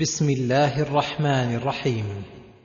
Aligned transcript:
بسم 0.00 0.30
الله 0.30 0.82
الرحمن 0.82 1.54
الرحيم. 1.54 2.04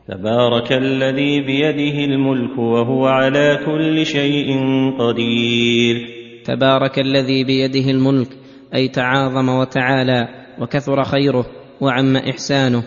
تبارك 0.08 0.72
الذي 0.72 1.42
بيده 1.42 2.06
الملك 2.06 2.58
وهو 2.58 3.06
على 3.06 3.60
كل 3.66 4.06
شيء 4.06 4.58
قدير. 5.00 6.10
تبارك 6.46 7.00
الذي 7.00 7.44
بيده 7.44 7.92
الملك 7.92 8.28
أي 8.76 8.88
تعاظم 8.88 9.50
وتعالى 9.50 10.28
وكثر 10.62 11.04
خيره 11.04 11.46
وعم 11.82 12.18
إحسانه. 12.18 12.84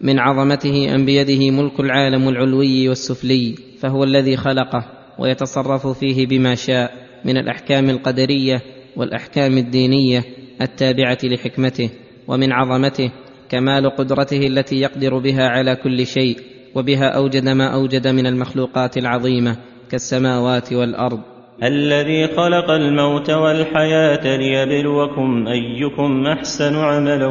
من 0.00 0.18
عظمته 0.18 0.94
أن 0.94 1.04
بيده 1.04 1.50
ملك 1.50 1.80
العالم 1.80 2.28
العلوي 2.28 2.88
والسفلي 2.88 3.54
فهو 3.80 4.04
الذي 4.04 4.36
خلقه 4.36 4.84
ويتصرف 5.18 5.86
فيه 5.86 6.26
بما 6.26 6.54
شاء 6.54 6.92
من 7.24 7.36
الأحكام 7.36 7.90
القدرية 7.90 8.62
والأحكام 8.96 9.58
الدينية 9.58 10.24
التابعة 10.60 11.18
لحكمته 11.24 11.90
ومن 12.28 12.52
عظمته 12.52 13.10
كمال 13.52 13.90
قدرته 13.90 14.46
التي 14.46 14.76
يقدر 14.80 15.18
بها 15.18 15.48
على 15.48 15.76
كل 15.76 16.06
شيء 16.06 16.36
وبها 16.74 17.08
أوجد 17.08 17.48
ما 17.48 17.74
أوجد 17.74 18.08
من 18.08 18.26
المخلوقات 18.26 18.96
العظيمة 18.96 19.56
كالسماوات 19.90 20.72
والأرض. 20.72 21.20
الذي 21.62 22.26
خلق 22.26 22.70
الموت 22.70 23.30
والحياة 23.30 24.36
ليبلوكم 24.36 25.46
أيكم 25.48 26.26
أحسن 26.26 26.76
عملا 26.76 27.26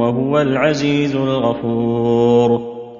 وهو 0.00 0.40
العزيز 0.40 1.16
الغفور. 1.16 2.50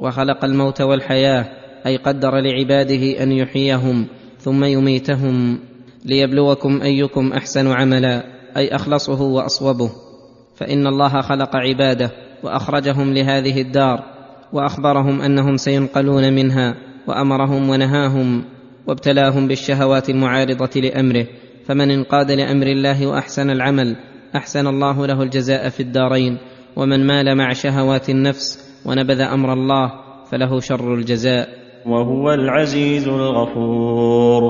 وخلق 0.00 0.44
الموت 0.44 0.80
والحياة 0.80 1.46
أي 1.86 1.96
قدر 1.96 2.30
لعباده 2.30 3.22
أن 3.22 3.32
يحييهم 3.32 4.06
ثم 4.38 4.64
يميتهم 4.64 5.58
ليبلوكم 6.04 6.82
أيكم 6.82 7.32
أحسن 7.32 7.72
عملا 7.72 8.24
أي 8.56 8.74
أخلصه 8.74 9.22
وأصوبه. 9.22 9.91
فإن 10.56 10.86
الله 10.86 11.20
خلق 11.20 11.56
عباده 11.56 12.23
وأخرجهم 12.44 13.12
لهذه 13.12 13.60
الدار 13.60 14.04
وأخبرهم 14.52 15.20
أنهم 15.20 15.56
سينقلون 15.56 16.32
منها 16.32 16.74
وأمرهم 17.06 17.69
ونهاهم 17.70 18.44
وابتلاهم 18.86 19.48
بالشهوات 19.48 20.10
المعارضة 20.10 20.80
لأمره 20.80 21.27
فمن 21.66 21.91
انقاد 21.91 22.30
لأمر 22.30 22.66
الله 22.66 23.06
وأحسن 23.06 23.50
العمل 23.50 23.96
أحسن 24.36 24.66
الله 24.66 25.06
له 25.06 25.22
الجزاء 25.22 25.69
في 25.69 25.80
الدارين 25.80 26.38
ومن 26.77 27.06
مال 27.06 27.36
مع 27.36 27.52
شهوات 27.52 28.10
النفس 28.10 28.74
ونبذ 28.86 29.20
أمر 29.20 29.52
الله 29.52 29.92
فله 30.30 30.60
شر 30.60 30.94
الجزاء. 30.94 31.48
وهو 31.86 32.32
العزيز 32.32 33.08
الغفور. 33.08 34.42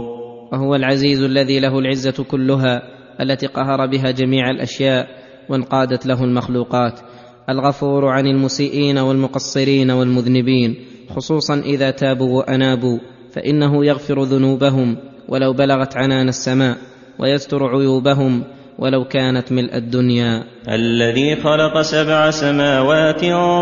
وهو 0.53 0.75
العزيز 0.75 1.23
الذي 1.23 1.61
له 1.61 1.79
العزة 1.79 2.25
كلها 2.25 2.83
التي 3.21 3.47
قهر 3.47 3.87
بها 3.87 4.11
جميع 4.11 4.51
الأشياء 4.51 5.09
وانقادت 5.49 6.07
له 6.07 6.25
المخلوقات. 6.25 7.01
الغفور 7.49 8.09
عن 8.09 8.27
المسيئين 8.27 8.99
والمقصرين 8.99 9.91
والمذنبين 9.91 10.77
خصوصا 11.17 11.55
إذا 11.55 11.91
تابوا 11.91 12.39
وأنابوا 12.39 12.99
فإنه 13.33 13.87
يغفر 13.87 14.23
ذنوبهم 14.23 14.97
ولو 15.29 15.53
بلغت 15.53 15.97
عنان 15.97 16.29
السماء 16.29 16.77
ويستر 17.19 17.69
عيوبهم 17.69 18.43
ولو 18.79 19.05
كانت 19.05 19.53
ملء 19.53 19.77
الدنيا. 19.77 20.45
الذي 20.69 21.37
خلق 21.37 21.81
سبع 21.81 22.31
سماوات 22.31 23.21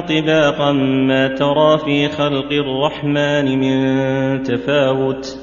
طباقا 0.09 0.73
ما 1.09 1.29
ترى 1.29 1.79
في 1.79 2.09
خلق 2.09 2.53
الرحمن 2.53 3.59
من 3.59 4.43
تفاوت. 4.43 5.39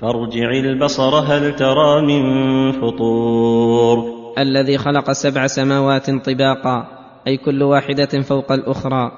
فارجع 0.00 0.50
البصر 0.50 1.14
هل 1.14 1.56
ترى 1.56 2.02
من 2.02 2.72
فطور. 2.72 4.20
الذي 4.38 4.78
خلق 4.78 5.12
سبع 5.12 5.46
سماوات 5.46 6.10
طباقا 6.10 6.99
أي 7.26 7.36
كل 7.36 7.62
واحدة 7.62 8.20
فوق 8.22 8.52
الأخرى 8.52 9.12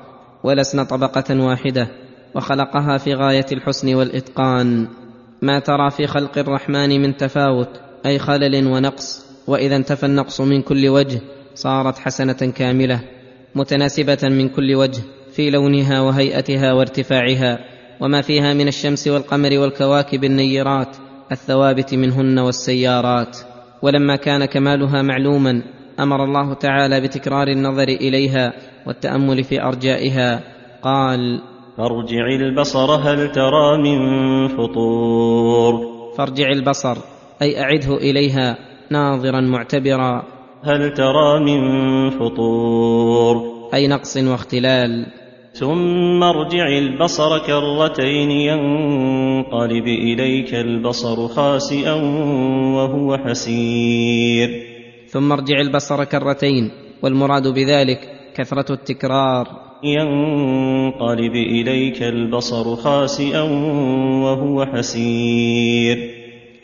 ولسن 0.45 0.85
طبقة 0.85 1.41
واحدة 1.41 1.89
وخلقها 2.35 2.99
في 2.99 3.15
غاية 3.15 3.47
الحسن 3.53 3.95
والإتقان. 3.95 4.89
ما 5.43 5.59
ترى 5.59 5.91
في 5.91 6.07
خلق 6.07 6.39
الرحمن 6.39 7.03
من 7.03 7.17
تفاوت 7.17 7.69
أي 8.07 8.19
خلل 8.19 8.67
ونقص؟ 8.67 9.27
وإذا 9.47 9.77
انتفى 9.77 10.07
النقص 10.07 10.41
من 10.41 10.63
كل 10.63 10.89
وجه 10.89 11.21
صارت 11.55 11.99
حسنة 11.99 12.53
كاملة 12.57 13.01
متناسبة 13.55 14.19
من 14.23 14.49
كل 14.49 14.75
وجه 14.75 15.03
في 15.33 15.51
لونها 15.51 16.01
وهيئتها 16.01 16.73
وارتفاعها. 16.73 17.59
وما 18.01 18.23
فيها 18.23 18.55
من 18.55 18.69
الشمس 18.69 19.09
والقمر 19.09 19.59
والكواكب 19.59 20.25
النيرات 20.25 20.97
الثوابت 21.33 21.95
منهن 21.95 22.39
والسيارات. 22.39 23.39
ولما 23.83 24.17
كان 24.17 24.45
كمالها 24.45 25.03
معلوما 25.03 25.63
أمر 26.01 26.25
الله 26.25 26.55
تعالى 26.55 27.01
بتكرار 27.01 27.49
النظر 27.49 27.89
إليها 27.89 28.53
والتأمل 28.87 29.45
في 29.45 29.63
أرجائها. 29.63 30.41
قال 30.83 31.41
فارجع 31.79 32.27
البصر 32.27 32.91
هل 32.95 33.33
ترى 33.33 33.79
من 33.83 34.49
فطور؟ 34.49 35.81
فارجع 36.19 36.49
البصر 36.49 36.97
أي 37.43 37.61
أعده 37.61 37.97
إليها 37.97 38.59
ناظرا 38.91 39.41
معتبرا. 39.41 40.23
هل 40.63 40.95
ترى 40.95 41.41
من 41.41 42.11
فطور؟ 42.11 43.43
أي 43.75 43.89
نقص 43.89 44.17
واختلال. 44.17 45.07
ثم 45.53 46.23
ارجع 46.23 46.69
البصر 46.69 47.39
كرتين 47.39 48.31
ينقلب 48.31 49.87
إليك 49.87 50.55
البصر 50.55 51.29
خاسئا 51.29 51.95
وهو 52.75 53.17
حسير. 53.17 54.62
ثم 55.13 55.33
ارجع 55.33 55.61
البصر 55.61 56.05
كرتين 56.05 56.71
والمراد 57.03 57.49
بذلك 57.49 58.01
كثرة 58.35 58.73
التكرار. 58.73 59.49
ينقلب 59.85 61.33
إليك 61.33 62.03
البصر 62.03 62.77
خاسئا 62.77 63.41
وهو 64.25 64.67
حسير. 64.67 65.97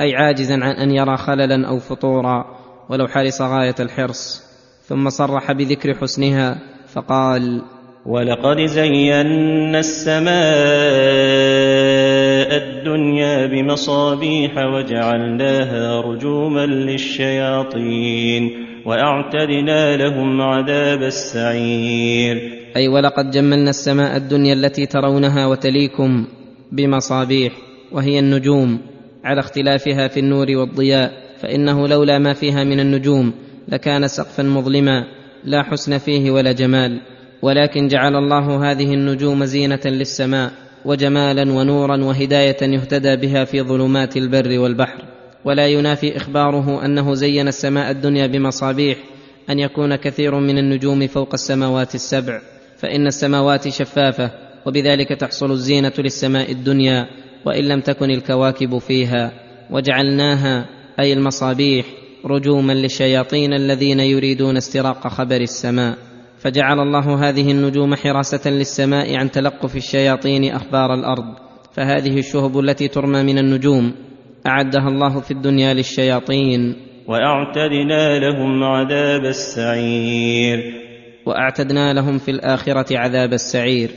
أي 0.00 0.16
عاجزا 0.16 0.54
عن 0.54 0.70
أن 0.70 0.91
يرى 0.91 1.16
خللا 1.16 1.69
أو 1.69 1.78
فطورا 1.78 2.44
ولو 2.91 3.09
حرص 3.09 3.42
غاية 3.42 3.75
الحرص. 3.81 4.42
ثم 4.82 5.10
صرح 5.10 5.53
بذكر 5.53 5.94
حسنها 5.94 6.59
فقال 6.94 7.62
ولقد 8.06 8.60
زينا 8.60 9.78
السماء 9.78 11.78
الدنيا 12.56 13.47
بمصابيح 13.47 14.53
وجعلناها 14.59 16.00
رجوما 16.00 16.66
للشياطين 16.66 18.50
وأعتدنا 18.86 19.97
لهم 19.97 20.41
عذاب 20.41 21.03
السعير. 21.03 22.59
أي 22.76 22.88
ولقد 22.88 23.31
جملنا 23.31 23.70
السماء 23.70 24.16
الدنيا 24.16 24.53
التي 24.53 24.86
ترونها 24.86 25.47
وتليكم 25.47 26.26
بمصابيح 26.72 27.53
وهي 27.92 28.19
النجوم 28.19 28.78
على 29.25 29.41
اختلافها 29.41 30.09
في 30.09 30.20
النور 30.20 30.47
والضياء 30.50 31.12
فإنه 31.41 31.88
لولا 31.88 32.19
ما 32.19 32.32
فيها 32.32 32.65
من 32.65 32.80
النجوم 32.80 33.32
لكان 33.69 34.09
سقفا 34.09 34.42
مظلما 34.42 35.04
لا 35.44 35.62
حسن 35.62 35.98
فيه 35.98 36.30
ولا 36.30 36.53
جمال 36.53 37.00
ولكن 37.42 37.88
جعل 37.88 38.16
الله 38.16 38.70
هذه 38.70 38.94
النجوم 38.94 39.44
زينة 39.44 39.80
للسماء. 39.84 40.53
وجمالا 40.84 41.53
ونورا 41.53 42.05
وهداية 42.05 42.62
يهتدى 42.62 43.16
بها 43.16 43.44
في 43.44 43.62
ظلمات 43.62 44.16
البر 44.16 44.59
والبحر. 44.59 45.05
ولا 45.44 45.66
ينافي 45.66 46.16
إخباره 46.16 46.84
أنه 46.84 47.15
زين 47.15 47.49
السماء 47.49 47.91
الدنيا 47.91 48.27
بمصابيح 48.27 48.99
أن 49.50 49.59
يكون 49.59 49.97
كثير 49.97 50.34
من 50.34 50.59
النجوم 50.59 51.06
فوق 51.06 51.28
السماوات 51.33 51.94
السبع. 51.94 52.41
فإن 52.78 53.06
السماوات 53.06 53.69
شفافة 53.69 54.31
وبذلك 54.66 55.09
تحصل 55.09 55.50
الزينة 55.50 55.93
للسماء 55.99 56.53
الدنيا 56.53 57.06
وإن 57.45 57.65
لم 57.65 57.81
تكن 57.81 58.10
الكواكب 58.10 58.78
فيها. 58.78 59.33
وجعلناها 59.71 60.66
أي 61.00 61.12
المصابيح 61.12 61.87
رجوما 62.25 62.72
للشياطين 62.72 63.53
الذين 63.53 64.00
يريدون 64.00 64.56
استراق 64.56 65.09
خبر 65.09 65.41
السماء. 65.41 66.07
فجعل 66.38 66.81
الله 66.81 67.28
هذه 67.28 67.50
النجوم 67.50 67.94
حراسة 67.94 68.50
للسماء 68.50 69.16
عن 69.16 69.30
تلقف 69.30 69.77
الشياطين 69.77 70.53
أخبار 70.53 70.95
الأرض. 70.95 71.34
فهذه 71.72 72.18
الشهب 72.18 72.59
التي 72.59 72.89
ترمى 72.89 73.22
من 73.22 73.39
النجوم 73.39 73.92
أعدها 74.47 74.89
الله 74.89 75.21
في 75.21 75.30
الدنيا 75.30 75.74
للشياطين. 75.74 76.77
وأعتدنا 77.07 78.18
لهم 78.18 78.65
عذاب 78.65 79.24
السعير. 79.24 80.59
وأعتدنا 81.27 81.92
لهم 81.92 82.18
في 82.18 82.30
الآخرة 82.30 82.98
عذاب 82.98 83.33
السعير. 83.33 83.91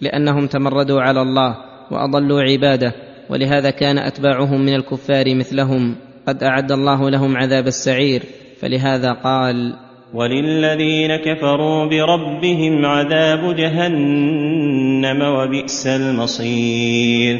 لأنهم 0.00 0.46
تمردوا 0.46 1.00
على 1.00 1.22
الله 1.22 1.56
وأضلوا 1.90 2.42
عباده 2.42 2.92
ولهذا 3.30 3.70
كان 3.70 3.98
أتباعهم 3.98 4.60
من 4.60 4.74
الكفار 4.74 5.34
مثلهم. 5.34 5.96
قد 6.26 6.42
أعد 6.42 6.72
الله 6.72 7.10
لهم 7.10 7.36
عذاب 7.36 7.66
السعير 7.66 8.22
فلهذا 8.60 9.12
قال 9.12 9.76
وللذين 10.14 11.16
كفروا 11.16 11.84
بربهم 11.84 12.86
عذاب 12.86 13.56
جهنم 13.56 15.22
وبئس 15.22 15.86
المصير. 15.86 17.38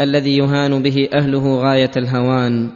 الذي 0.00 0.36
يهان 0.36 0.82
به 0.82 1.08
أهله 1.14 1.60
غاية 1.60 1.90
الهوان. 1.96 2.70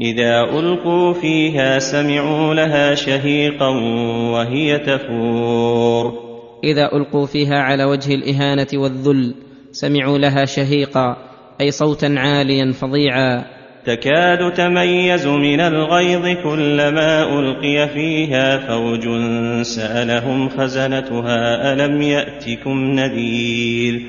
إذا 0.00 0.58
ألقوا 0.58 1.12
فيها 1.12 1.78
سمعوا 1.78 2.54
لها 2.54 2.94
شهيقا 2.94 3.68
وهي 4.32 4.78
تفور. 4.78 6.12
إذا 6.64 6.92
ألقوا 6.92 7.26
فيها 7.26 7.58
على 7.58 7.84
وجه 7.84 8.14
الإهانة 8.14 8.66
والذل 8.74 9.34
سمعوا 9.72 10.18
لها 10.18 10.44
شهيقا 10.44 11.16
أي 11.60 11.70
صوتا 11.70 12.14
عاليا 12.16 12.72
فظيعا. 12.72 13.59
تكاد 13.86 14.52
تميز 14.52 15.26
من 15.26 15.60
الغيظ 15.60 16.42
كلما 16.42 17.38
ألقي 17.38 17.88
فيها 17.88 18.58
فوج 18.58 19.04
سألهم 19.62 20.48
خزنتها 20.48 21.72
ألم 21.72 22.02
يأتكم 22.02 22.78
نذير؟ 22.78 24.02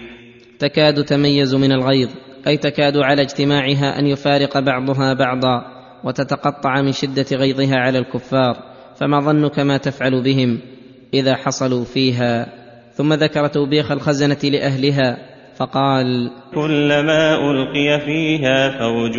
تكاد 0.59 1.03
تميز 1.03 1.55
من 1.55 1.71
الغيظ 1.71 2.09
أي 2.47 2.57
تكاد 2.57 2.97
على 2.97 3.21
اجتماعها 3.21 3.99
أن 3.99 4.07
يفارق 4.07 4.59
بعضها 4.59 5.13
بعضا 5.13 5.65
وتتقطع 6.03 6.81
من 6.81 6.91
شدة 6.91 7.25
غيظها 7.31 7.75
على 7.75 7.99
الكفار 7.99 8.57
فما 8.95 9.19
ظنك 9.19 9.59
ما 9.59 9.77
تفعل 9.77 10.23
بهم 10.23 10.59
إذا 11.13 11.35
حصلوا 11.35 11.85
فيها. 11.85 12.47
ثم 12.93 13.13
ذكر 13.13 13.47
توبيخ 13.47 13.91
الخزنة 13.91 14.37
لأهلها 14.43 15.30
فقال 15.57 16.31
كلما 16.55 17.51
ألقي 17.51 17.99
فيها 18.05 18.69
فوج 18.79 19.15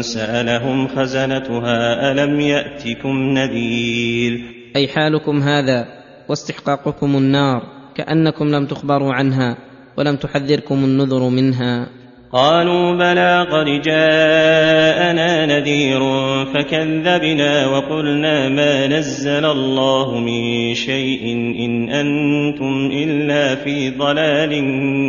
سألهم 0.00 0.88
خزنتها 0.88 2.12
ألم 2.12 2.40
يأتكم 2.40 3.16
نذير؟ 3.16 4.40
أي 4.76 4.88
حالكم 4.88 5.42
هذا؟ 5.42 5.86
واستحقاقكم 6.28 7.16
النار 7.16 7.62
كأنكم 7.94 8.48
لم 8.48 8.66
تخبروا 8.66 9.12
عنها 9.12 9.56
ولم 9.96 10.16
تحذركم 10.16 10.84
النذر 10.84 11.28
منها. 11.28 11.97
قالوا 12.32 12.92
بلى 12.92 13.46
قد 13.50 13.66
جاءنا 13.82 15.46
نذير 15.46 16.00
فكذبنا 16.44 17.66
وقلنا 17.66 18.48
ما 18.48 18.86
نزل 18.86 19.44
الله 19.44 20.18
من 20.18 20.74
شيء 20.74 21.32
إن 21.64 21.88
أنتم 21.88 22.90
إلا 22.92 23.54
في 23.54 23.90
ضلال 23.90 24.52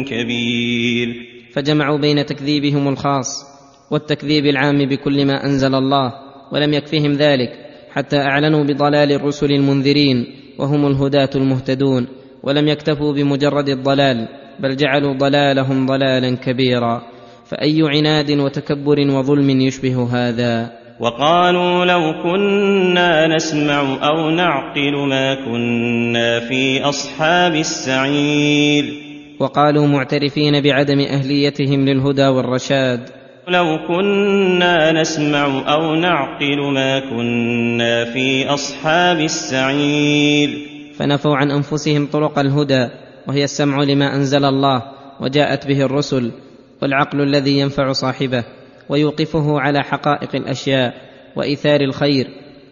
كبير. 0.07 1.16
فجمعوا 1.54 1.98
بين 1.98 2.25
تكذيبهم 2.25 2.88
الخاص 2.88 3.45
والتكذيب 3.92 4.45
العام 4.45 4.89
بكل 4.89 5.25
ما 5.25 5.45
أنزل 5.45 5.75
الله 5.75 6.13
ولم 6.51 6.74
يكفهم 6.74 7.13
ذلك 7.13 7.50
حتى 7.92 8.18
أعلنوا 8.18 8.63
بضلال 8.63 9.12
الرسل 9.12 9.51
المنذرين 9.51 10.25
وهم 10.57 10.88
الهداة 10.88 11.30
المهتدون 11.36 12.07
ولم 12.44 12.68
يكتفوا 12.68 13.13
بمجرد 13.13 13.69
الضلال 13.69 14.27
بل 14.60 14.76
جعلوا 14.76 15.14
ضلالهم 15.14 15.86
ضلالا 15.86 16.36
كبيرا. 16.36 17.02
فأي 17.46 17.82
عناد 17.84 18.32
وتكبر 18.32 19.00
وظلم 19.00 19.50
يشبه 19.50 20.10
هذا؟ 20.14 20.72
وقالوا 21.00 21.86
لو 21.86 22.24
كنا 22.24 23.36
نسمع 23.36 23.98
أو 24.04 24.30
نعقل 24.30 25.08
ما 25.10 25.36
كنا 25.46 26.40
في 26.40 26.84
أصحاب 26.84 27.56
السعير. 27.56 28.86
وقالوا 29.40 29.88
معترفين 29.88 30.62
بعدم 30.62 31.00
أهليتهم 31.00 31.86
للهدى 31.86 32.28
والرشاد. 32.28 33.10
لو 33.48 33.78
كنا 33.88 35.02
نسمع 35.02 35.74
أو 35.74 35.96
نعقل 35.96 36.74
ما 36.74 37.00
كنا 37.00 38.06
في 38.06 38.48
أصحاب 38.48 39.20
السعير. 39.20 40.50
فنفوا 40.96 41.36
عن 41.36 41.52
أنفسهم 41.52 42.06
طرق 42.06 42.40
الهدى. 42.40 42.90
وهي 43.30 43.44
السمع 43.44 43.84
لما 43.84 44.16
أنزل 44.16 44.46
الله 44.46 44.84
وجاءت 45.20 45.68
به 45.68 45.81
الرسل 45.81 46.31
والعقل 46.81 47.22
الذي 47.22 47.60
ينفع 47.60 47.92
صاحبه 47.92 48.44
ويوقفه 48.90 49.60
على 49.60 49.84
حقائق 49.84 50.36
الأشياء 50.36 50.94
وإيثار 51.36 51.81
الخير 51.81 52.28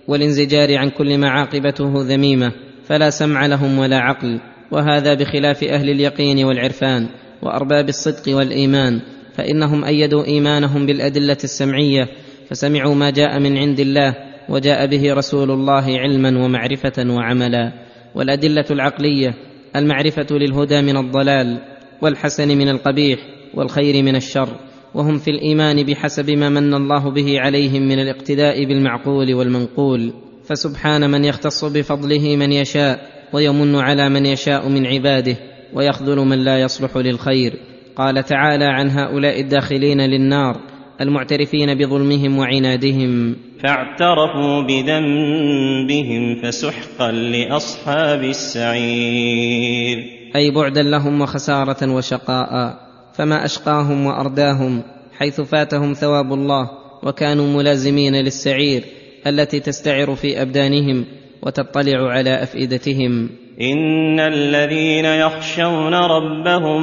والانزجار 0.07 0.77
عن 0.77 0.89
كل 0.89 1.18
ما 1.18 1.30
عاقبته 1.30 1.92
ذميمة 1.95 2.51
فلا 2.86 3.09
سمع 3.09 3.45
لهم 3.45 3.80
ولا 3.80 3.98
عقل 3.98 4.39
وهذا 4.71 5.13
بخلاف 5.13 5.63
أهل 5.63 5.89
اليقين 5.89 6.45
والعرفان 6.45 7.07
وأرباب 7.42 7.89
الصدق 7.89 8.36
والإيمان 8.36 9.01
فإنهم 9.36 9.86
أيدوا 9.86 10.25
إيمانهم 10.25 10.86
بالأدلة 10.86 11.38
السمعية 11.44 12.07
فسمعوا 12.50 12.95
ما 12.95 13.09
جاء 13.09 13.39
من 13.39 13.57
عند 13.57 13.80
الله 13.80 14.15
وجاء 14.50 14.86
به 14.86 15.13
رسول 15.13 15.51
الله 15.51 16.00
علما 16.00 16.45
ومعرفة 16.45 17.13
وعملا 17.13 17.71
والأدلة 18.15 18.65
العقلية 18.71 19.33
المعرفة 19.75 20.28
للهدى 20.31 20.81
من 20.81 20.98
الضلال 20.98 21.62
والحسن 22.02 22.58
من 22.58 22.69
القبيح 22.69 23.19
والخير 23.54 24.04
من 24.04 24.16
الشر 24.16 24.50
وهم 24.94 25.18
في 25.18 25.31
الإيمان 25.31 25.84
بحسب 25.84 26.30
ما 26.30 26.50
من 26.50 26.74
الله 26.74 27.12
به 27.12 27.40
عليهم 27.40 27.81
من 27.81 28.00
الاقتداء 28.00 28.66
بالمعقول 28.66 29.34
والمنقول. 29.34 30.14
فسبحان 30.44 31.12
من 31.12 31.25
يختص 31.25 31.66
بفضله 31.66 32.36
من 32.36 32.52
يشاء 32.52 33.10
ويمن 33.34 33.75
على 33.75 34.10
من 34.10 34.25
يشاء 34.25 34.69
من 34.69 34.86
عباده 34.86 35.38
ويخذل 35.74 36.18
من 36.18 36.38
لا 36.38 36.60
يصلح 36.60 36.98
للخير. 36.98 37.54
قال 37.96 38.24
تعالى 38.24 38.66
عن 38.66 38.90
هؤلاء 38.90 39.40
الداخلين 39.40 40.02
للنار 40.02 40.76
المعترفين 41.01 41.75
بظلمهم 41.75 42.38
وعنادهم. 42.38 43.35
فاعترفوا 43.63 44.61
بذنبهم 44.61 46.41
فسحقا 46.41 47.11
لأصحاب 47.11 48.23
السعير. 48.23 49.97
أي 50.35 50.51
بعدا 50.51 50.83
لهم 50.83 51.21
وخسارة 51.21 51.94
وشقاء. 51.95 52.77
فما 53.17 53.45
أشقاهم 53.45 54.05
وأرداهم 54.05 54.83
حيث 55.17 55.41
فاتهم 55.41 55.94
ثواب 55.94 56.33
الله 56.33 56.69
وكانوا 57.03 57.47
ملازمين 57.47 58.15
للسعير 58.15 58.83
التي 59.27 59.59
تستعر 59.59 60.15
في 60.15 60.41
أبدانهم 60.41 61.05
وتطلع 61.41 62.09
على 62.09 62.44
أفئدتهم. 62.44 63.29
إن 63.61 64.19
الذين 64.19 65.05
يخشون 65.05 65.94
ربهم 65.94 66.81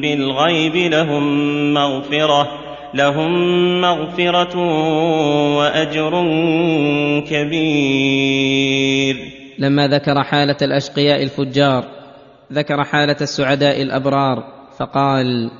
بالغيب 0.00 0.76
لهم 0.92 1.24
مغفرة 1.74 2.59
لهم 2.94 3.30
مغفرة 3.80 4.58
وأجر 5.56 6.10
كبير. 7.30 9.16
لما 9.58 9.88
ذكر 9.88 10.22
حالة 10.22 10.56
الأشقياء 10.62 11.22
الفجار 11.22 11.84
ذكر 12.52 12.84
حالة 12.84 13.16
السعداء 13.20 13.82
الأبرار 13.82 14.44
فقال 14.78 15.50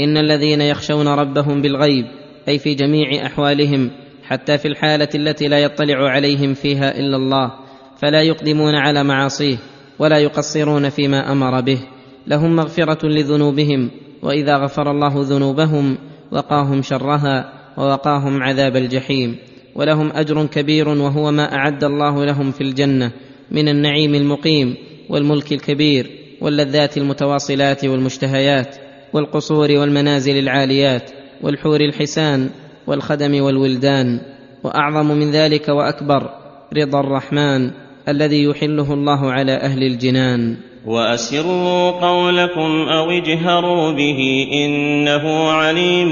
إن 0.00 0.16
الذين 0.16 0.60
يخشون 0.60 1.08
ربهم 1.08 1.62
بالغيب 1.62 2.06
أي 2.48 2.58
في 2.58 2.74
جميع 2.74 3.26
أحوالهم 3.26 3.90
حتى 4.24 4.58
في 4.58 4.68
الحالة 4.68 5.08
التي 5.14 5.48
لا 5.48 5.58
يطلع 5.58 6.10
عليهم 6.10 6.54
فيها 6.54 6.98
إلا 6.98 7.16
الله 7.16 7.52
فلا 7.98 8.22
يقدمون 8.22 8.74
على 8.74 9.04
معاصيه 9.04 9.56
ولا 9.98 10.18
يقصرون 10.18 10.88
فيما 10.88 11.32
أمر 11.32 11.60
به 11.60 11.78
لهم 12.26 12.56
مغفرة 12.56 13.06
لذنوبهم 13.06 13.90
وإذا 14.22 14.56
غفر 14.56 14.90
الله 14.90 15.12
ذنوبهم 15.16 15.98
وقاهم 16.32 16.82
شرها 16.82 17.52
ووقاهم 17.76 18.42
عذاب 18.42 18.76
الجحيم 18.76 19.36
ولهم 19.74 20.10
أجر 20.14 20.46
كبير 20.46 20.88
وهو 20.88 21.30
ما 21.30 21.54
أعد 21.54 21.84
الله 21.84 22.24
لهم 22.24 22.50
في 22.50 22.60
الجنة 22.60 23.12
من 23.50 23.68
النعيم 23.68 24.14
المقيم 24.14 24.74
والملك 25.08 25.52
الكبير 25.52 26.10
واللذات 26.40 26.98
المتواصلات 26.98 27.84
والمشتهيات 27.84 28.76
والقصور 29.12 29.72
والمنازل 29.72 30.38
العاليات 30.38 31.10
والحور 31.42 31.80
الحسان 31.80 32.50
والخدم 32.86 33.42
والولدان 33.42 34.20
وأعظم 34.64 35.06
من 35.06 35.30
ذلك 35.30 35.68
وأكبر 35.68 36.30
رضا 36.76 37.00
الرحمن 37.00 37.70
الذي 38.08 38.44
يحله 38.44 38.94
الله 38.94 39.32
على 39.32 39.52
أهل 39.52 39.82
الجنان 39.82 40.56
وأسروا 40.86 41.90
قولكم 41.90 42.88
أو 42.88 43.10
اجهروا 43.10 43.92
به 43.92 44.48
إنه 44.52 45.48
عليم 45.50 46.10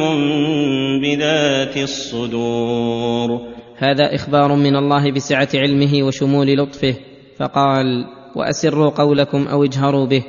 بذات 1.02 1.76
الصدور. 1.76 3.40
هذا 3.76 4.14
إخبار 4.14 4.54
من 4.54 4.76
الله 4.76 5.12
بسعة 5.12 5.48
علمه 5.54 6.02
وشمول 6.02 6.46
لطفه 6.56 6.94
فقال 7.38 8.04
وأسروا 8.36 8.90
قولكم 8.90 9.46
أو 9.46 9.64
اجهروا 9.64 10.06
به 10.06 10.22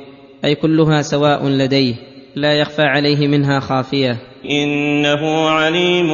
أي 0.44 0.54
كلها 0.54 1.02
سواء 1.02 1.46
لديه 1.46 1.94
لا 2.36 2.54
يخفى 2.54 2.82
عليه 2.82 3.28
منها 3.28 3.60
خافية. 3.60 4.16
إنه 4.50 5.48
عليم 5.48 6.08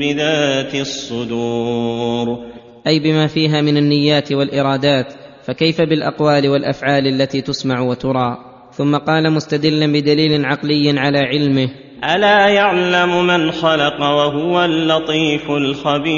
بذات 0.00 0.74
الصدور. 0.74 2.38
أي 2.86 3.00
بما 3.00 3.26
فيها 3.26 3.60
من 3.60 3.76
النيات 3.76 4.32
والإرادات 4.32 5.12
فكيف 5.48 5.80
بالأقوال 5.80 6.48
والأفعال 6.48 7.06
التي 7.06 7.40
تسمع 7.40 7.80
وترى؟ 7.80 8.38
ثم 8.72 8.96
قال 8.96 9.32
مستدلا 9.32 9.86
بدليل 9.86 10.44
عقلي 10.44 10.98
على 10.98 11.18
علمه. 11.18 11.68
ألا 12.14 12.48
يعلم 12.48 13.26
من 13.26 13.50
خلق 13.50 14.00
وهو 14.00 14.64
اللطيف 14.64 15.50
الخبير؟ 15.50 16.08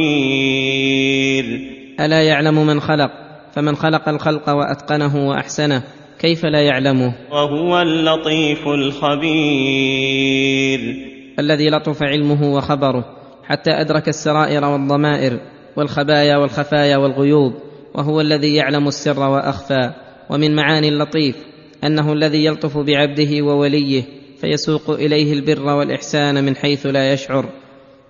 ألا 2.01 2.23
يعلم 2.23 2.67
من 2.67 2.81
خلق؟ 2.81 3.11
فمن 3.53 3.77
خلق 3.77 4.09
الخلق 4.09 4.51
وأتقنه 4.51 5.29
وأحسنه 5.29 5.83
كيف 6.19 6.45
لا 6.45 6.63
يعلمه؟ 6.63 7.15
وهو 7.33 7.83
اللطيف 7.83 8.69
الخبير. 8.69 9.21
الذي 11.39 11.71
لطف 11.71 12.03
علمه 12.03 12.55
وخبره 12.55 13.05
حتى 13.45 13.71
أدرك 13.71 14.09
السرائر 14.09 14.65
والضمائر 14.65 15.41
والخبايا 15.77 16.37
والخفايا 16.37 16.97
والغيوب. 16.97 17.70
وهو 17.95 18.21
الذي 18.21 18.55
يعلم 18.55 18.89
السر 18.89 19.21
وأخفى 19.21 19.91
ومن 20.31 20.57
معاني 20.57 20.89
اللطيف 20.89 21.37
أنه 21.85 22.13
الذي 22.13 22.45
يلطف 22.45 22.79
بعبده 22.79 23.43
ووليه 23.43 24.03
فيسوق 24.41 24.91
إليه 24.91 25.33
البر 25.33 25.67
والإحسان 25.67 26.45
من 26.45 26.57
حيث 26.57 26.87
لا 26.87 27.13
يشعر 27.13 27.49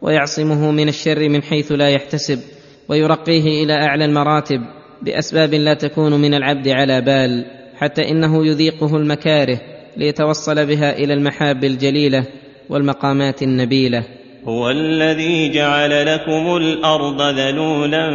ويعصمه 0.03 0.71
من 0.71 0.89
الشر 0.89 1.29
من 1.29 1.43
حيث 1.43 1.73
لا 1.73 1.89
يحتسب 1.89 2.41
ويرقيه 2.89 3.65
إلى 3.65 3.73
أعلى 3.73 4.05
المراتب 4.05 4.61
بأسباب 5.03 5.55
لا 5.55 5.75
تكون 5.75 6.21
من 6.21 6.35
العبد 6.35 6.69
على 6.69 7.01
بال 7.01 7.45
حتى 7.77 8.11
إنه 8.11 8.47
يذيقه 8.47 8.97
المكاره 8.97 9.61
ليتوصل 9.97 10.67
بها 10.67 10.99
إلى 10.99 11.15
المحاب 11.15 11.65
الجليلة 11.65 12.27
والمقامات 12.69 13.43
النبيلة. 13.43 14.05
هو 14.45 14.71
الذي 14.71 15.49
جعل 15.51 16.07
لكم 16.07 16.57
الأرض 16.57 17.23
ذلولا 17.23 18.11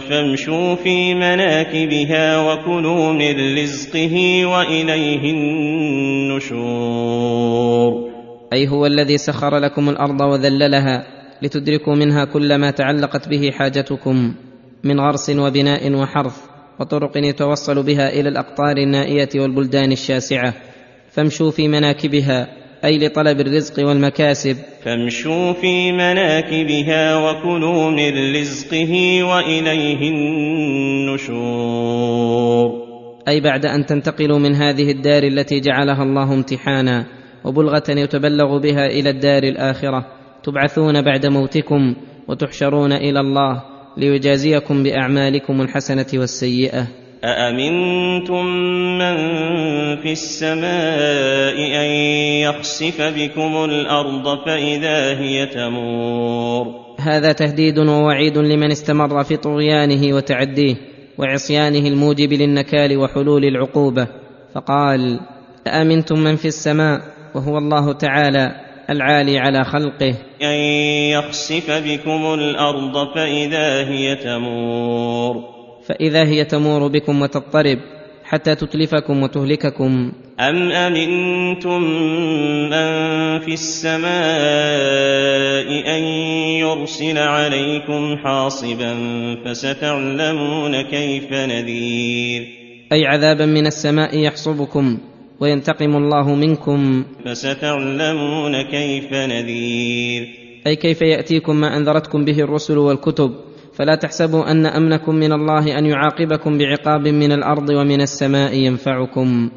فامشوا 0.00 0.74
في 0.74 1.14
مناكبها 1.14 2.38
وكلوا 2.38 3.12
من 3.12 3.58
رزقه 3.58 4.46
وإليه 4.46 5.30
النشور. 6.30 6.80
أي 8.52 8.68
هو 8.68 8.86
الذي 8.86 9.18
سخر 9.18 9.58
لكم 9.58 9.88
الأرض 9.88 10.20
وذللها 10.20 11.06
لتدركوا 11.42 11.94
منها 11.94 12.24
كل 12.24 12.54
ما 12.54 12.70
تعلقت 12.70 13.28
به 13.28 13.50
حاجتكم 13.50 14.34
من 14.84 15.00
غرس 15.00 15.30
وبناء 15.30 15.94
وحرث 15.94 16.36
وطرق 16.80 17.16
يتوصل 17.16 17.82
بها 17.82 18.20
إلى 18.20 18.28
الأقطار 18.28 18.76
النائية 18.76 19.28
والبلدان 19.34 19.92
الشاسعة. 19.92 20.54
فامشوا 21.10 21.50
في 21.50 21.68
مناكبها 21.68 22.59
أي 22.84 22.98
لطلب 22.98 23.40
الرزق 23.40 23.86
والمكاسب. 23.86 24.56
فامشوا 24.84 25.52
في 25.52 25.92
مناكبها 25.92 27.16
وكلوا 27.16 27.90
من 27.90 28.36
رزقه 28.36 29.22
وإليه 29.24 30.10
النشور. 31.10 31.70
أي 33.28 33.40
بعد 33.40 33.66
أن 33.66 33.86
تنتقلوا 33.86 34.38
من 34.38 34.54
هذه 34.54 34.90
الدار 34.90 35.22
التي 35.22 35.60
جعلها 35.60 36.02
الله 36.02 36.34
امتحانا 36.34 37.06
وبلغة 37.44 37.84
يتبلغ 37.88 38.58
بها 38.58 38.86
إلى 38.86 39.10
الدار 39.10 39.42
الآخرة 39.42 40.06
تبعثون 40.42 41.02
بعد 41.02 41.26
موتكم 41.26 41.94
وتحشرون 42.28 42.92
إلى 42.92 43.20
الله 43.20 43.62
ليجازيكم 43.96 44.82
بأعمالكم 44.82 45.60
الحسنة 45.60 46.06
والسيئة. 46.14 46.86
أأمنتم 47.24 48.46
من 48.98 49.16
في 49.96 50.12
السماء 50.12 51.56
أن 51.56 51.90
يخسف 52.40 53.02
بكم 53.02 53.64
الأرض 53.64 54.44
فإذا 54.46 55.18
هي 55.20 55.46
تمور 55.46 56.66
هذا 56.98 57.32
تهديد 57.32 57.78
ووعيد 57.78 58.38
لمن 58.38 58.70
استمر 58.70 59.24
في 59.24 59.36
طغيانه 59.36 60.16
وتعديه 60.16 60.76
وعصيانه 61.18 61.88
الموجب 61.88 62.32
للنكال 62.32 62.96
وحلول 62.96 63.44
العقوبة. 63.44 64.06
فقال 64.54 65.20
أأمنتم 65.66 66.18
من 66.18 66.36
في 66.36 66.48
السماء 66.48 67.00
وهو 67.34 67.58
الله 67.58 67.92
تعالى 67.92 68.50
العالي 68.90 69.38
على 69.38 69.64
خلقه؟ 69.64 70.14
أن 70.42 70.58
يخسف 71.10 71.70
بكم 71.70 72.34
الأرض 72.34 73.14
فإذا 73.14 73.88
هي 73.88 74.16
تمور 74.16 75.59
فإذا 75.90 76.24
هي 76.24 76.44
تمور 76.44 76.88
بكم 76.88 77.22
وتضطرب 77.22 77.78
حتى 78.24 78.54
تتلفكم 78.54 79.22
وتهلككم. 79.22 80.12
أم 80.40 80.72
أمنتم 80.72 81.82
من 82.70 82.86
في 83.38 83.52
السماء 83.52 84.08
أن 85.96 86.02
يرسل 86.62 87.18
عليكم 87.18 88.16
حاصبا 88.16 88.94
فستعلمون 89.44 90.82
كيف 90.82 91.32
نذير؟ 91.32 92.46
أي 92.92 93.06
عذابا 93.06 93.46
من 93.46 93.66
السماء 93.66 94.18
يحصبكم 94.18 94.98
وينتقم 95.40 95.96
الله 95.96 96.34
منكم. 96.34 97.04
فستعلمون 97.24 98.62
كيف 98.62 99.12
نذير؟ 99.12 100.28
أي 100.66 100.76
كيف 100.76 101.02
يأتيكم 101.02 101.60
ما 101.60 101.76
أنذرتكم 101.76 102.24
به 102.24 102.40
الرسل 102.40 102.78
والكتب؟ 102.78 103.49
فلا 103.80 103.94
تحسبوا 103.94 104.50
أن 104.50 104.66
أمنكم 104.66 105.14
من 105.14 105.32
الله 105.32 105.78
أن 105.78 105.86
يعاقبكم 105.86 106.58
بعقاب 106.58 107.08
من 107.08 107.32
الأرض 107.32 107.70
ومن 107.70 108.00
السماء 108.00 108.54
ينفعكم 108.54 109.50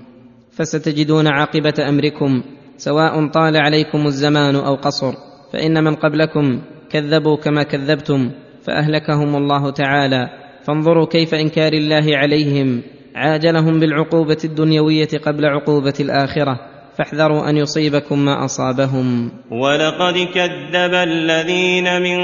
فستجدون 0.51 1.27
عاقبة 1.27 1.74
أمركم 1.89 2.44
سواء 2.77 3.27
طال 3.27 3.58
عليكم 3.58 4.08
الزمان 4.08 4.56
أو 4.56 4.75
قصر 4.75 5.13
فإن 5.53 5.84
من 5.84 5.96
قبلكم 5.96 6.62
كذبوا 6.89 7.38
كما 7.38 7.63
كذبتم 7.63 8.32
فأهلكهم 8.62 9.36
الله 9.36 9.72
تعالى 9.72 10.30
فانظروا 10.63 11.06
كيف 11.06 11.34
إنكار 11.34 11.74
الله 11.74 12.18
عليهم 12.18 12.82
عاجلهم 13.15 13.80
بالعقوبة 13.80 14.38
الدنيوية 14.46 15.10
قبل 15.25 15.46
عقوبة 15.46 15.94
الآخرة 16.00 16.73
فاحذروا 16.98 17.50
أن 17.50 17.58
يصيبكم 17.58 18.20
ما 18.20 18.46
أصابهم. 18.46 19.32
ولقد 19.52 20.28
كذب 20.34 20.94
الذين 20.94 22.02
من 22.02 22.20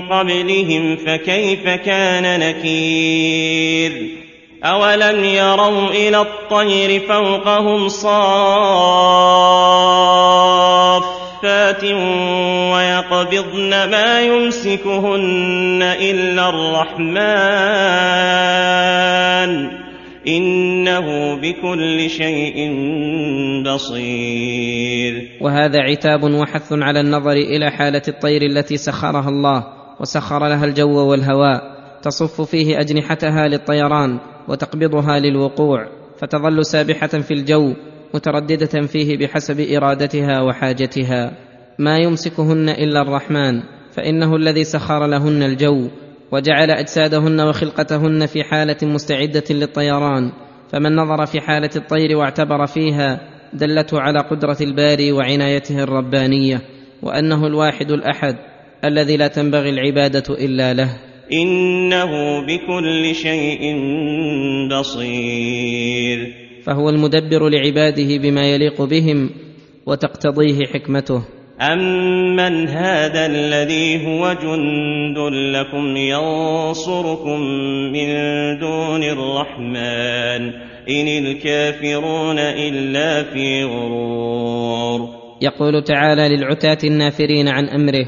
قبلهم 0.00 0.96
فكيف 0.96 1.68
كان 1.68 2.40
نكير؟ 2.40 3.92
أولم 4.64 5.24
يروا 5.24 5.88
إلى 5.88 6.20
الطير 6.20 7.00
فوقهم 7.00 7.88
صافات 7.88 8.14
ويقبضن 12.72 13.70
ما 13.70 14.20
يمسكهن 14.20 15.94
إلا 16.00 16.48
الرحمن. 16.48 17.14
إنه 20.28 21.34
بكل 21.34 22.10
شيء 22.10 22.70
بصير. 23.74 25.38
وهذا 25.40 25.80
عتاب 25.80 26.24
وحث 26.24 26.72
على 26.72 27.00
النظر 27.00 27.32
إلى 27.32 27.70
حالة 27.70 28.02
الطير 28.08 28.42
التي 28.42 28.76
سخرها 28.76 29.28
الله 29.28 29.64
وسخر 30.00 30.48
لها 30.48 30.64
الجو 30.64 31.10
والهواء. 31.10 31.74
تصف 32.02 32.40
فيه 32.40 32.80
أجنحتها 32.80 33.48
للطيران 33.48 34.18
وتقبضها 34.48 35.18
للوقوع 35.18 35.86
فتظل 36.18 36.64
سابحة 36.64 37.06
في 37.06 37.34
الجو 37.34 37.74
مترددة 38.14 38.86
فيه 38.86 39.18
بحسب 39.18 39.60
إرادتها 39.60 40.40
وحاجتها. 40.40 41.32
ما 41.78 41.98
يمسكهن 41.98 42.68
إلا 42.68 43.02
الرحمن 43.02 43.62
فإنه 43.92 44.36
الذي 44.36 44.64
سخر 44.64 45.06
لهن 45.06 45.42
الجو 45.42 45.88
وجعل 46.32 46.70
أجسادهن 46.70 47.40
وخلقتهن 47.40 48.26
في 48.26 48.42
حالة 48.42 48.76
مستعدة 48.82 49.44
للطيران. 49.50 50.32
فمن 50.72 50.96
نظر 50.96 51.26
في 51.26 51.40
حالة 51.40 51.70
الطير 51.76 52.16
واعتبر 52.16 52.66
فيها 52.66 53.33
دلته 53.54 54.00
على 54.00 54.20
قدرة 54.20 54.56
الباري 54.60 55.12
وعنايته 55.12 55.82
الربانية 55.82 56.60
وأنه 57.02 57.46
الواحد 57.46 57.90
الأحد 57.90 58.36
الذي 58.84 59.16
لا 59.16 59.28
تنبغي 59.28 59.70
العبادة 59.70 60.34
إلا 60.44 60.74
له. 60.74 60.88
إنه 61.32 62.40
بكل 62.46 63.14
شيء 63.14 63.76
بصير. 64.78 66.34
فهو 66.64 66.88
المدبر 66.88 67.48
لعباده 67.48 68.16
بما 68.16 68.54
يليق 68.54 68.82
بهم 68.82 69.30
وتقتضيه 69.86 70.66
حكمته. 70.66 71.24
أمن 71.60 72.68
هذا 72.68 73.26
الذي 73.26 74.06
هو 74.06 74.32
جند 74.42 75.18
لكم 75.56 75.96
ينصركم 75.96 77.40
من 77.92 78.08
دون 78.58 79.02
الرحمن. 79.02 80.73
إن 80.88 81.08
الكافرون 81.08 82.38
إلا 82.38 83.22
في 83.22 83.64
غرور. 83.64 85.08
يقول 85.42 85.84
تعالى 85.84 86.36
للعتاة 86.36 86.78
النافرين 86.84 87.48
عن 87.48 87.68
أمره 87.68 88.06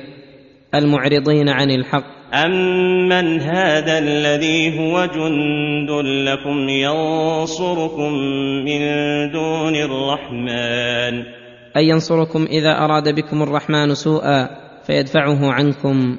المعرضين 0.75 1.49
عن 1.49 1.71
الحق. 1.71 2.17
أمن 2.35 3.41
هذا 3.41 3.99
الذي 3.99 4.79
هو 4.79 5.07
جند 5.07 5.91
لكم 6.29 6.69
ينصركم 6.69 8.13
من 8.65 8.81
دون 9.33 9.77
الرحمن؟ 9.77 11.25
ان 11.77 11.85
ينصركم 11.85 12.47
إذا 12.51 12.73
أراد 12.85 13.15
بكم 13.15 13.43
الرحمن 13.43 13.95
سوءا 13.95 14.49
فيدفعه 14.87 15.53
عنكم. 15.53 16.17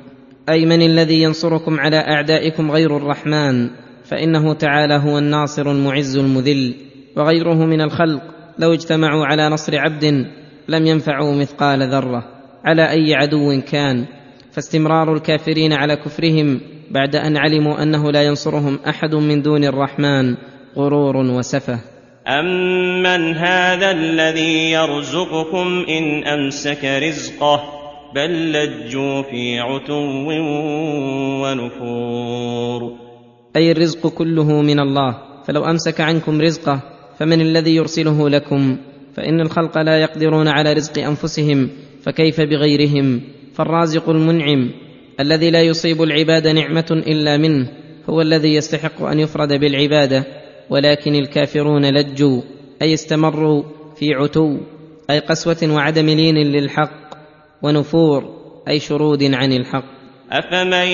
أي 0.50 0.66
من 0.66 0.82
الذي 0.82 1.22
ينصركم 1.22 1.80
على 1.80 1.98
أعدائكم 1.98 2.72
غير 2.72 2.98
الرحمن؟ 2.98 3.70
فإنه 4.10 4.54
تعالى 4.54 4.94
هو 4.94 5.18
الناصر 5.18 5.72
المعز 5.72 6.18
المذل 6.18 6.76
وغيره 7.16 7.66
من 7.66 7.82
الخلق 7.82 8.22
لو 8.60 8.74
اجتمعوا 8.74 9.26
على 9.26 9.50
نصر 9.50 9.78
عبد 9.78 10.26
لم 10.68 10.86
ينفعوا 10.86 11.36
مثقال 11.36 11.90
ذرة 11.90 12.24
على 12.66 12.90
أي 12.90 13.16
عدو 13.16 13.62
كان. 13.72 14.06
فاستمرار 14.52 15.14
الكافرين 15.14 15.74
على 15.74 15.96
كفرهم 15.96 16.62
بعد 16.92 17.16
أن 17.16 17.38
علموا 17.38 17.84
أنه 17.84 18.12
لا 18.12 18.24
ينصرهم 18.24 18.80
أحد 18.88 19.16
من 19.16 19.42
دون 19.42 19.64
الرحمن 19.64 20.36
غرور 20.78 21.18
وسفه. 21.18 21.80
أمن 22.28 23.36
هذا 23.36 23.92
الذي 23.92 24.72
يرزقكم 24.72 25.86
إن 25.90 26.28
أمسك 26.28 26.86
رزقه 26.86 27.64
بل 28.16 28.52
لجوا 28.52 29.22
في 29.22 29.60
عتو 29.60 30.32
ونفور 31.44 33.07
أي 33.58 33.72
الرزق 33.72 34.08
كله 34.08 34.62
من 34.62 34.80
الله. 34.80 35.18
فلو 35.46 35.66
أمسك 35.66 36.02
عنكم 36.02 36.42
رزقه 36.42 36.80
فمن 37.20 37.42
الذي 37.42 37.76
يرسله 37.76 38.30
لكم؟ 38.30 38.78
فإن 39.14 39.42
الخلق 39.42 39.78
لا 39.78 40.02
يقدرون 40.02 40.48
على 40.48 40.74
رزق 40.74 41.04
أنفسهم 41.04 41.70
فكيف 42.02 42.42
بغيرهم؟ 42.42 43.22
فالرازق 43.54 44.10
المنعم 44.10 44.70
الذي 45.20 45.50
لا 45.50 45.62
يصيب 45.62 46.02
العباد 46.02 46.48
نعمة 46.48 46.86
إلا 46.92 47.38
منه 47.38 47.68
هو 48.10 48.22
الذي 48.22 48.54
يستحق 48.54 49.02
أن 49.02 49.20
يفرد 49.20 49.54
بالعبادة. 49.54 50.24
ولكن 50.70 51.16
الكافرون 51.16 51.86
لجوا 51.86 52.42
أي 52.82 52.94
استمروا 52.94 53.64
في 53.96 54.14
عتو 54.14 54.58
أي 55.10 55.20
قسوة 55.20 55.58
وعدم 55.64 56.06
لين 56.06 56.36
للحق 56.36 57.18
ونفور 57.62 58.24
أي 58.68 58.80
شرود 58.80 59.24
عن 59.24 59.54
الحق. 59.54 59.97
أفمن 60.32 60.88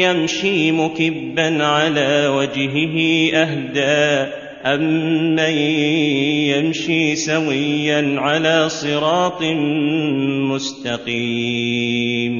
يمشي 0.00 0.72
مكبا 0.72 1.64
على 1.64 2.26
وجهه 2.26 2.96
أهدى؟ 3.34 4.32
أمن 4.66 5.38
يمشي 6.48 7.16
سويا 7.16 8.20
على 8.20 8.68
صراط 8.68 9.42
مستقيم. 10.52 12.32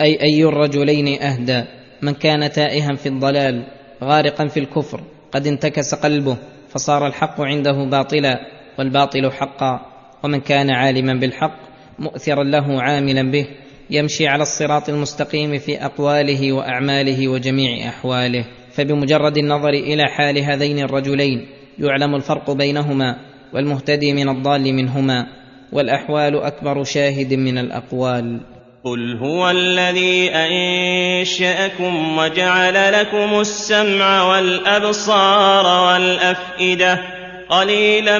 أي 0.00 0.22
أي 0.22 0.44
الرجلين 0.44 1.22
أهدى؟ 1.22 1.64
من 2.02 2.14
كان 2.14 2.52
تائها 2.52 2.94
في 2.94 3.08
الضلال 3.08 3.66
غارقا 4.04 4.46
في 4.46 4.60
الكفر 4.60 5.00
قد 5.32 5.46
انتكس 5.46 5.94
قلبه 5.94 6.36
فصار 6.68 7.06
الحق 7.06 7.40
عنده 7.40 7.84
باطلا 7.90 8.40
والباطل 8.78 9.30
حقا. 9.30 9.80
ومن 10.24 10.40
كان 10.40 10.70
عالما 10.70 11.14
بالحق 11.14 11.58
مؤثرا 11.98 12.44
له 12.44 12.82
عاملا 12.82 13.30
به. 13.30 13.46
يمشي 13.90 14.26
على 14.26 14.42
الصراط 14.42 14.88
المستقيم 14.88 15.58
في 15.58 15.84
أقواله 15.84 16.52
وأعماله 16.52 17.28
وجميع 17.28 17.88
أحواله. 17.88 18.44
فبمجرد 18.72 19.38
النظر 19.38 19.68
إلى 19.68 20.04
حال 20.04 20.38
هذين 20.38 20.78
الرجلين 20.78 21.46
يعلم 21.78 22.14
الفرق 22.14 22.50
بينهما 22.50 23.16
والمهتدي 23.54 24.12
من 24.12 24.28
الضال 24.28 24.74
منهما 24.74 25.26
والأحوال 25.72 26.36
أكبر 26.42 26.84
شاهد 26.84 27.34
من 27.34 27.58
الأقوال. 27.58 28.40
قل 28.84 29.16
هو 29.16 29.50
الذي 29.50 30.30
أنشأكم 30.30 32.18
وجعل 32.18 32.92
لكم 32.92 33.40
السمع 33.40 34.22
والأبصار 34.22 35.66
والأفئدة 35.86 37.17
قليلا 37.48 38.18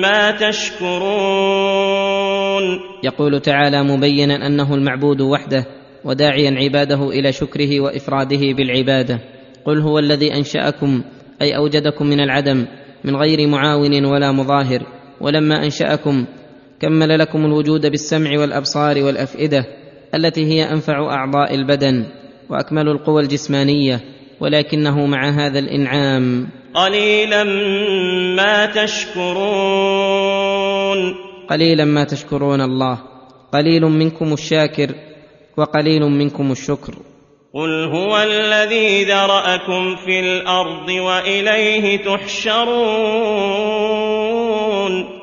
ما 0.00 0.30
تشكرون. 0.30 0.98
يقول 3.04 3.40
تعالى 3.40 3.82
مبينا 3.82 4.46
أنه 4.46 4.74
المعبود 4.74 5.20
وحده 5.20 5.64
وداعيا 6.04 6.50
عباده 6.50 7.08
إلى 7.08 7.32
شكره 7.32 7.80
وإفراده 7.80 8.52
بالعبادة. 8.56 9.20
قل 9.64 9.78
هو 9.78 9.98
الذي 9.98 10.34
أنشأكم 10.34 11.02
أي 11.42 11.56
أوجدكم 11.56 12.06
من 12.06 12.20
العدم 12.20 12.66
من 13.04 13.16
غير 13.16 13.48
معاون 13.48 14.04
ولا 14.04 14.32
مظاهر. 14.32 14.82
ولما 15.20 15.64
أنشأكم 15.64 16.24
كمل 16.80 17.18
لكم 17.18 17.44
الوجود 17.44 17.86
بالسمع 17.86 18.40
والأبصار 18.40 19.02
والأفئدة 19.02 19.64
التي 20.14 20.46
هي 20.46 20.72
أنفع 20.72 21.14
أعضاء 21.14 21.54
البدن 21.54 22.04
وأكمل 22.50 22.88
القوى 22.88 23.22
الجسمانية 23.22 24.00
ولكنه 24.40 25.06
مع 25.06 25.30
هذا 25.30 25.58
الإنعام. 25.58 26.48
قليلا 26.78 27.44
ما 28.36 28.66
تشكرون. 28.66 29.38
قليلا 31.50 31.84
ما 31.84 32.04
تشكرون 32.04 32.60
الله. 32.60 32.98
قليل 33.52 33.82
منكم 33.82 34.32
الشاكر 34.32 34.94
وقليل 35.56 36.02
منكم 36.02 36.52
الشكر. 36.52 36.94
قل 37.54 37.84
هو 37.84 38.18
الذي 38.18 39.04
ذرأكم 39.04 39.96
في 39.96 40.20
الأرض 40.20 40.88
وإليه 40.88 42.04
تحشرون. 42.04 42.68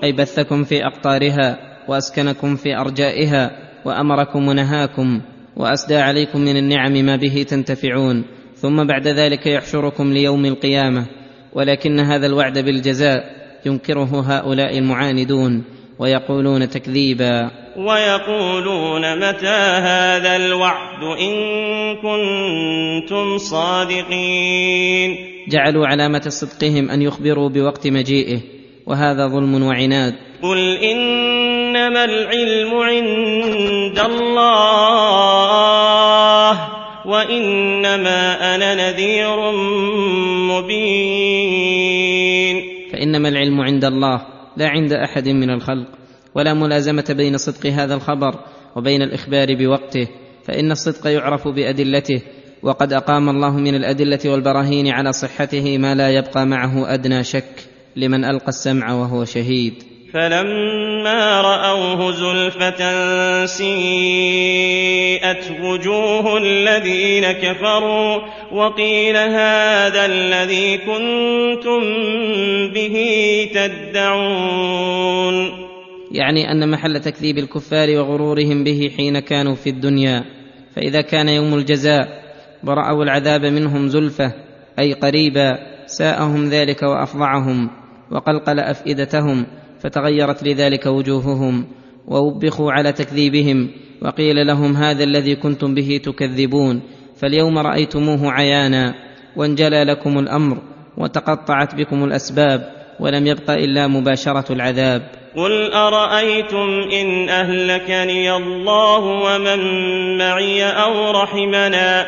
أي 0.04 0.12
بثكم 0.12 0.64
في 0.64 0.86
أقطارها 0.86 1.58
وأسكنكم 1.88 2.56
في 2.56 2.78
أرجائها 2.78 3.52
وأمركم 3.86 4.48
ونهاكم 4.48 5.22
وأسدى 5.58 5.96
عليكم 5.96 6.42
من 6.42 6.58
النعم 6.58 6.92
ما 6.92 7.16
به 7.16 7.46
تنتفعون. 7.50 8.26
ثم 8.56 8.84
بعد 8.88 9.08
ذلك 9.08 9.48
يحشركم 9.48 10.14
ليوم 10.14 10.46
القيامة. 10.46 11.06
ولكن 11.56 12.00
هذا 12.00 12.28
الوعد 12.28 12.60
بالجزاء 12.60 13.24
ينكره 13.66 14.24
هؤلاء 14.28 14.78
المعاندون 14.78 15.64
ويقولون 16.00 16.70
تكذيبا. 16.70 17.52
ويقولون 17.78 19.16
متى 19.20 19.58
هذا 19.88 20.36
الوعد 20.36 21.04
إن 21.20 21.36
كنتم 21.96 23.38
صادقين؟ 23.38 25.18
جعلوا 25.48 25.88
علامة 25.88 26.24
صدقهم 26.28 26.90
أن 26.90 27.02
يخبروا 27.02 27.50
بوقت 27.50 27.88
مجيئه 27.88 28.40
وهذا 28.86 29.28
ظلم 29.28 29.64
وعناد. 29.64 30.14
قل 30.44 30.78
إنما 30.78 32.06
العلم 32.06 32.74
عند 32.74 34.00
الله 34.00 35.16
وإنما 37.06 38.56
أنا 38.56 38.76
نذير 38.76 39.52
مبين. 40.52 41.15
فإنما 43.06 43.30
العلم 43.30 43.62
عند 43.62 43.86
الله 43.86 44.22
لا 44.58 44.68
عند 44.68 44.94
أحد 44.94 45.30
من 45.30 45.50
الخلق. 45.50 45.88
ولا 46.36 46.54
ملازمة 46.54 47.16
بين 47.18 47.38
صدق 47.38 47.66
هذا 47.66 47.94
الخبر 47.94 48.40
وبين 48.76 49.02
الإخبار 49.02 49.56
بوقته 49.56 50.08
فإن 50.44 50.72
الصدق 50.72 51.08
يعرف 51.08 51.48
بأدلته. 51.48 52.22
وقد 52.64 52.94
أقام 52.94 53.30
الله 53.30 53.58
من 53.58 53.76
الأدلة 53.76 54.20
والبراهين 54.26 54.88
على 54.88 55.14
صحته 55.14 55.78
ما 55.78 55.96
لا 55.96 56.10
يبقى 56.10 56.46
معه 56.46 56.94
أدنى 56.94 57.24
شك 57.24 57.70
لمن 57.96 58.26
ألقى 58.26 58.48
السمع 58.48 58.94
وهو 58.94 59.26
شهيد. 59.26 59.84
فلما 60.14 61.42
رأوه 61.42 62.12
زلفة 62.12 62.82
سيئت 63.46 64.72
وجوه 65.62 66.38
الذين 66.38 67.32
كفروا 67.32 68.22
وقيل 68.52 69.18
هذا 69.18 70.06
الذي 70.06 70.78
كنتم 70.78 71.82
به 72.74 72.96
تدعون. 73.54 74.86
يعني 76.12 76.52
أن 76.52 76.72
محل 76.72 77.00
تكذيب 77.00 77.38
الكفار 77.38 77.90
وغرورهم 77.90 78.64
به 78.64 78.92
حين 78.98 79.20
كانوا 79.20 79.56
في 79.56 79.70
الدنيا 79.70 80.26
فإذا 80.76 81.02
كان 81.02 81.30
يوم 81.30 81.54
الجزاء 81.54 82.08
وراوا 82.64 83.04
العذاب 83.04 83.46
منهم 83.46 83.88
زلفة 83.88 84.34
أي 84.80 84.94
قريبا 84.94 85.58
ساءهم 85.86 86.50
ذلك 86.50 86.84
وافظعهم 86.84 87.70
وقلقل 88.12 88.60
أفئدتهم 88.60 89.46
فتغيرت 89.86 90.44
لذلك 90.44 90.86
وجوههم 90.86 91.68
ووبخوا 92.08 92.72
على 92.72 92.92
تكذيبهم 92.92 93.70
وقيل 94.02 94.48
لهم 94.48 94.76
هذا 94.76 95.04
الذي 95.04 95.36
كنتم 95.36 95.76
به 95.76 96.00
تكذبون 96.04 96.82
فاليوم 97.22 97.58
رأيتموه 97.58 98.32
عيانا 98.32 98.94
وانجلى 99.36 99.84
لكم 99.84 100.20
الأمر 100.20 100.58
وتقطعت 100.98 101.76
بكم 101.76 102.04
الأسباب 102.04 102.72
ولم 103.00 103.28
يبق 103.28 103.52
إلا 103.52 103.88
مباشرة 103.88 104.54
العذاب. 104.54 105.02
قل 105.36 105.72
أرأيتم 105.72 106.90
إن 106.94 107.30
أهلكني 107.30 108.36
الله 108.36 109.00
ومن 109.00 109.60
معي 110.18 110.64
أو 110.64 111.12
رحمنا 111.12 112.08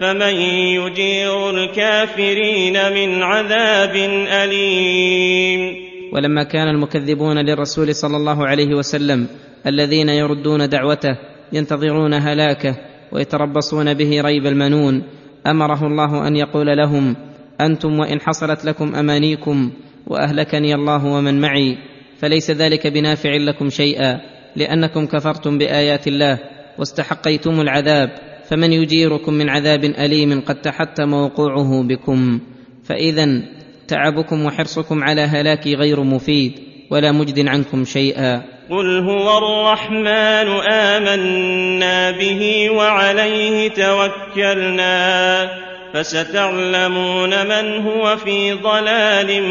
فمن 0.00 0.36
يجير 0.80 1.50
الكافرين 1.50 2.92
من 2.92 3.22
عذاب 3.22 3.96
أليم. 4.28 5.81
ولما 6.12 6.42
كان 6.42 6.68
المكذبون 6.68 7.38
للرسول 7.38 7.94
صلى 7.94 8.16
الله 8.16 8.46
عليه 8.46 8.74
وسلم 8.74 9.26
الذين 9.66 10.08
يردون 10.08 10.68
دعوته 10.68 11.16
ينتظرون 11.52 12.14
هلاكه 12.14 12.76
ويتربصون 13.12 13.94
به 13.94 14.20
ريب 14.20 14.46
المنون 14.46 15.02
أمره 15.46 15.86
الله 15.86 16.28
أن 16.28 16.36
يقول 16.36 16.66
لهم 16.66 17.16
أنتم 17.60 17.98
وإن 17.98 18.20
حصلت 18.20 18.64
لكم 18.64 18.94
أمانيكم 18.94 19.70
وأهلكني 20.06 20.74
الله 20.74 21.06
ومن 21.06 21.40
معي 21.40 21.78
فليس 22.18 22.50
ذلك 22.50 22.86
بنافع 22.86 23.36
لكم 23.36 23.68
شيئا 23.70 24.20
لأنكم 24.56 25.06
كفرتم 25.06 25.58
بآيات 25.58 26.08
الله 26.08 26.38
واستحقيتم 26.78 27.60
العذاب 27.60 28.10
فمن 28.44 28.72
يجيركم 28.72 29.34
من 29.34 29.48
عذاب 29.48 29.84
أليم 29.84 30.40
قد 30.40 30.60
تحتم 30.60 31.14
وقوعه 31.14 31.82
بكم 31.82 32.40
فاذا 32.84 33.42
تعبكم 33.88 34.44
وحرصكم 34.44 35.04
على 35.04 35.20
هلاكي 35.20 35.74
غير 35.74 36.02
مفيد 36.02 36.52
ولا 36.90 37.12
مجد 37.12 37.48
عنكم 37.48 37.84
شيئا. 37.84 38.42
قل 38.70 38.98
هو 38.98 39.38
الرحمن 39.38 40.48
آمنا 40.70 42.10
به 42.10 42.70
وعليه 42.70 43.68
توكلنا 43.68 45.48
فستعلمون 45.94 47.30
من 47.46 47.82
هو 47.82 48.16
في 48.16 48.52
ضلال 48.52 49.42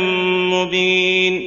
مبين. 0.50 1.41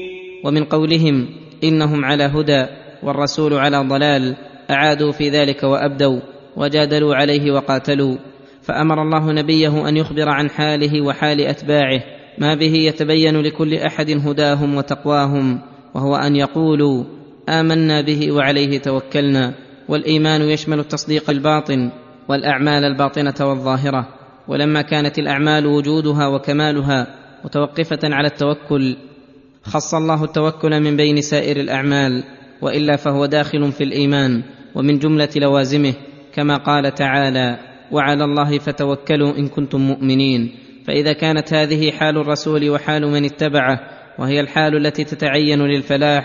ومن 0.45 0.65
قولهم 0.65 1.29
إنهم 1.65 2.05
على 2.05 2.25
هدى 2.25 2.67
والرسول 3.03 3.55
على 3.55 3.77
ضلال 3.89 4.37
أعادوا 4.71 5.13
في 5.13 5.29
ذلك 5.29 5.63
وأبدوا 5.63 6.21
وجادلوا 6.57 7.15
عليه 7.15 7.51
وقاتلوا. 7.51 8.17
فأمر 8.63 9.03
الله 9.03 9.33
نبيه 9.33 9.89
أن 9.89 9.97
يخبر 9.97 10.29
عن 10.29 10.51
حاله 10.51 11.01
وحال 11.03 11.41
أتباعه 11.41 12.01
ما 12.39 12.55
به 12.55 12.75
يتبين 12.75 13.41
لكل 13.41 13.75
أحد 13.75 14.11
هداهم 14.11 14.75
وتقواهم 14.75 15.61
وهو 15.95 16.17
أن 16.17 16.37
يقولوا 16.37 17.05
آمنا 17.49 18.01
به 18.01 18.33
وعليه 18.33 18.79
توكلنا 18.79 19.55
والإيمان 19.89 20.43
يشمل 20.43 20.79
التصديق 20.79 21.31
الباطن 21.31 21.91
والأعمال 22.29 22.85
الباطنة 22.85 23.35
والظاهرة 23.41 24.09
ولما 24.49 24.83
كانت 24.83 25.19
الأعمال 25.19 25.67
وجودها 25.67 26.27
وكمالها 26.27 27.07
متوقفة 27.45 27.99
على 28.05 28.27
التوكل 28.27 28.97
خص 29.63 29.95
الله 29.95 30.25
التوكل 30.25 30.81
من 30.81 30.97
بين 30.97 31.21
سائر 31.21 31.57
الأعمال 31.57 32.25
وإلا 32.63 32.97
فهو 32.97 33.27
داخل 33.27 33.73
في 33.73 33.85
الإيمان 33.85 34.43
ومن 34.75 34.99
جملة 34.99 35.29
لوازمه 35.37 35.95
كما 36.35 36.57
قال 36.57 36.95
تعالى 36.95 37.59
وعلى 37.93 38.25
الله 38.25 38.59
فتوكلوا 38.59 39.39
إن 39.39 39.49
كنتم 39.49 39.81
مؤمنين 39.81 40.64
فإذا 40.87 41.13
كانت 41.13 41.55
هذه 41.55 41.91
حال 41.91 42.17
الرسول 42.17 42.71
وحال 42.71 43.07
من 43.07 43.25
اتبعه 43.25 43.81
وهي 44.19 44.41
الحال 44.41 44.87
التي 44.87 45.05
تتعين 45.05 45.63
للفلاح 45.63 46.25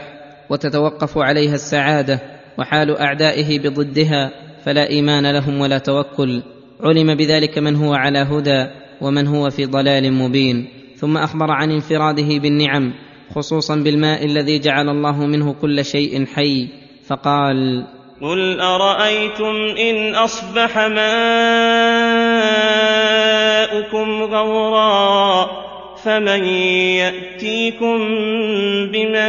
وتتوقف 0.50 1.17
عليها 1.17 1.56
السعادة 1.56 2.19
وحال 2.58 2.98
أعدائه 2.98 3.60
بضدها 3.60 4.32
فلا 4.65 4.89
إيمان 4.89 5.32
لهم 5.32 5.62
ولا 5.62 5.78
توكل. 5.78 6.43
علم 6.84 7.15
بذلك 7.15 7.58
من 7.58 7.76
هو 7.76 7.93
على 7.93 8.19
هدى 8.19 8.67
ومن 9.02 9.28
هو 9.28 9.50
في 9.50 9.65
ضلال 9.65 10.13
مبين. 10.13 10.67
ثم 10.95 11.17
أخبر 11.17 11.52
عن 11.52 11.72
انفراده 11.72 12.38
بالنعم 12.38 12.93
خصوصا 13.36 13.76
بالماء 13.76 14.26
الذي 14.26 14.60
جعل 14.60 14.89
الله 14.89 15.26
منه 15.26 15.54
كل 15.54 15.86
شيء 15.86 16.26
حي 16.26 16.67
فقال 17.08 17.86
قل 18.22 18.60
أرأيتم 18.60 19.56
إن 19.78 20.15
أصبح 20.15 20.78
ماؤكم 23.79 24.23
غورا 24.23 25.47
فمن 26.03 26.43
يأتيكم 26.99 27.97
بماء 28.91 29.25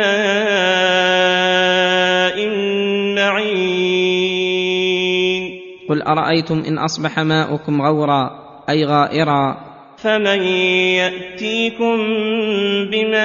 معين 3.15 4.31
قل 5.89 6.03
أرأيتم 6.03 6.63
إن 6.69 6.79
أصبح 6.79 7.19
ماؤكم 7.19 7.83
غورا 7.83 8.31
أي 8.69 8.85
غائرا 8.85 9.57
فمن 9.97 10.43
يأتيكم 10.99 11.97
بماء 12.91 13.25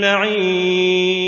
معين 0.00 1.18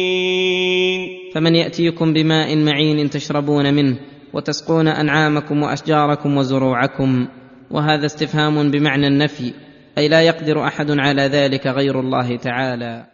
فمن 1.35 1.55
يأتيكم 1.55 2.13
بماء 2.13 2.57
معين 2.57 3.11
تشربون 3.11 3.75
منه 3.75 4.10
وتسقون 4.33 4.89
أنعامكم 4.89 5.63
وأشجاركم 5.63 6.37
وزروعكم 6.37 7.29
وهذا 7.71 8.07
استفهام 8.07 8.71
بمعنى 8.71 9.07
النفي 9.07 9.53
أي 9.99 10.09
لا 10.09 10.23
يقدر 10.23 10.65
أحد 10.65 10.91
على 10.91 11.23
ذلك 11.23 11.67
غير 11.67 12.01
الله 12.01 12.37
تعالى. 12.37 13.11